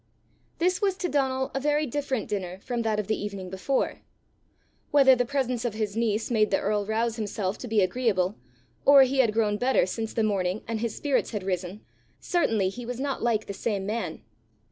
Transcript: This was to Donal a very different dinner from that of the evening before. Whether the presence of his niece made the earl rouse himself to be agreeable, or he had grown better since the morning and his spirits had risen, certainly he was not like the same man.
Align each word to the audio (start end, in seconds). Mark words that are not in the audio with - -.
This 0.57 0.81
was 0.81 0.97
to 0.97 1.07
Donal 1.07 1.51
a 1.53 1.59
very 1.59 1.85
different 1.85 2.27
dinner 2.27 2.57
from 2.57 2.81
that 2.81 2.99
of 2.99 3.05
the 3.05 3.23
evening 3.23 3.51
before. 3.51 4.01
Whether 4.89 5.15
the 5.15 5.25
presence 5.27 5.63
of 5.63 5.75
his 5.75 5.95
niece 5.95 6.31
made 6.31 6.49
the 6.49 6.57
earl 6.59 6.87
rouse 6.87 7.17
himself 7.17 7.59
to 7.59 7.67
be 7.67 7.81
agreeable, 7.81 8.35
or 8.83 9.03
he 9.03 9.19
had 9.19 9.31
grown 9.31 9.57
better 9.57 9.85
since 9.85 10.11
the 10.13 10.23
morning 10.23 10.63
and 10.67 10.79
his 10.79 10.95
spirits 10.95 11.29
had 11.33 11.43
risen, 11.43 11.85
certainly 12.19 12.69
he 12.69 12.83
was 12.83 12.99
not 12.99 13.21
like 13.21 13.45
the 13.45 13.53
same 13.53 13.85
man. 13.85 14.23